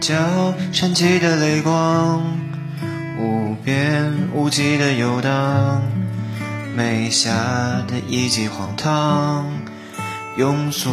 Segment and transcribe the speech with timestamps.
[0.00, 0.14] 角
[0.72, 2.22] 闪起的泪光，
[3.18, 5.82] 无边无际的游荡，
[6.76, 7.32] 眉下
[7.88, 9.46] 的一记荒唐，
[10.38, 10.90] 庸俗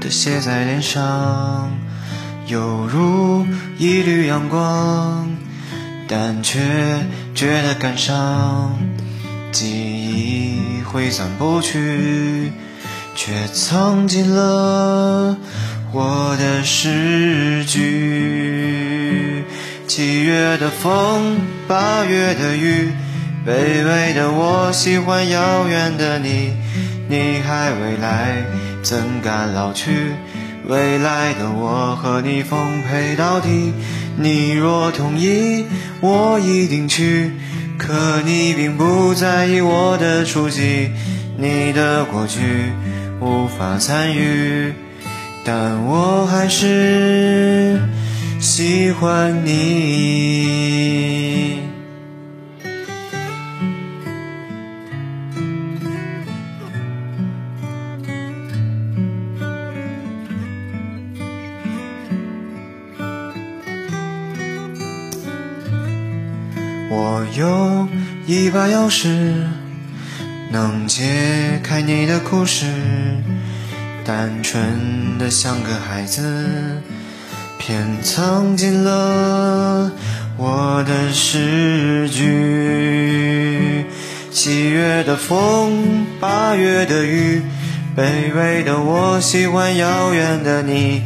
[0.00, 1.70] 的写在脸上，
[2.46, 3.46] 犹如
[3.78, 5.28] 一缕阳光，
[6.08, 6.60] 但却
[7.34, 8.76] 觉得感伤，
[9.52, 12.52] 记忆挥散不去，
[13.14, 15.36] 却藏进了。
[15.92, 19.42] 我的诗句，
[19.88, 22.92] 七月的风，八月的雨，
[23.44, 26.52] 卑微的我喜欢遥远的你，
[27.08, 28.44] 你还未来，
[28.82, 29.90] 怎敢老去？
[30.68, 33.72] 未来的我和你奉陪到底，
[34.16, 35.64] 你若同意，
[36.00, 37.32] 我一定去。
[37.76, 40.92] 可你并不在意我的出席，
[41.36, 42.70] 你的过去
[43.20, 44.72] 无法参与。
[45.42, 47.80] 但我还是
[48.38, 50.50] 喜欢你。
[66.92, 67.88] 我有
[68.26, 69.08] 一把钥匙，
[70.50, 72.66] 能解开你的故事。
[74.04, 76.22] 单纯的像个孩子，
[77.58, 79.90] 偏藏进了
[80.36, 83.84] 我的诗句。
[84.30, 87.42] 七月的风，八月的雨，
[87.96, 91.02] 卑微的我喜欢遥远的你，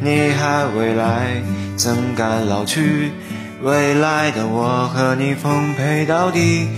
[0.00, 1.42] 你还未来，
[1.76, 3.12] 怎敢老去？
[3.62, 6.68] 未来的我和你奉陪到底，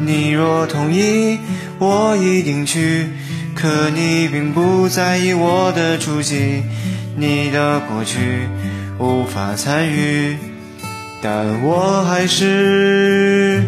[0.00, 1.38] 你若同意，
[1.78, 3.08] 我一定去。
[3.54, 6.62] 可你并不在意我的出席，
[7.16, 8.48] 你的过去
[8.98, 10.36] 无法参与，
[11.20, 13.62] 但我还是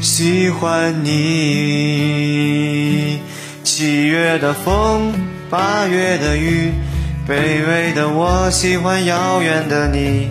[0.00, 2.28] 喜欢你。
[3.62, 5.12] 七月的风，
[5.48, 6.72] 八月的雨，
[7.28, 10.28] 卑微的我喜欢遥远的你，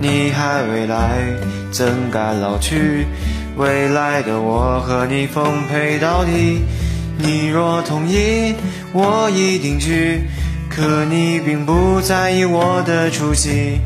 [0.00, 1.20] 你还未来，
[1.70, 3.06] 怎敢老去？
[3.60, 6.62] 未来的我和你奉陪到底。
[7.18, 8.54] 你若同意，
[8.94, 10.22] 我一定去。
[10.70, 13.78] 可你并不在意我的出席，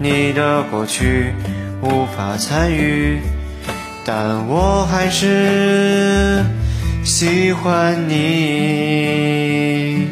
[0.00, 1.32] 你的过去
[1.80, 3.20] 无法参与，
[4.04, 6.44] 但我还是
[7.04, 10.08] 喜欢你。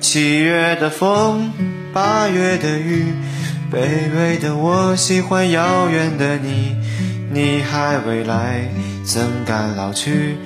[0.00, 1.50] 七月的风，
[1.92, 3.06] 八月的雨，
[3.72, 3.78] 卑
[4.14, 6.76] 微的我喜欢遥远的你，
[7.30, 8.68] 你还未来，
[9.04, 10.36] 怎敢老去？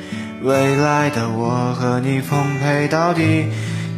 [0.42, 3.46] 未来的我和你奉陪到底，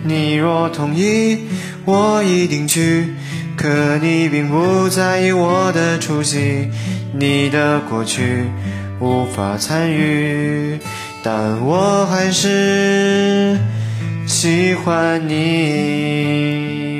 [0.03, 1.39] 你若同意，
[1.87, 3.15] 我一定去。
[3.56, 6.69] 可你并不在意我的出席，
[7.12, 8.45] 你的过去
[9.01, 10.78] 无法参与，
[11.22, 13.59] 但我还是
[14.27, 16.94] 喜欢你。